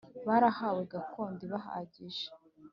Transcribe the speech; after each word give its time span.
Barahawe 0.27 0.81
gakondo 0.93 1.39
ibahagije 1.47 2.25